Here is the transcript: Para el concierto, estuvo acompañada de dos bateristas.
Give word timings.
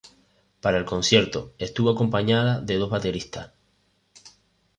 Para 0.61 0.79
el 0.79 0.85
concierto, 0.85 1.53
estuvo 1.59 1.91
acompañada 1.91 2.59
de 2.59 2.77
dos 2.77 2.89
bateristas. 2.89 3.51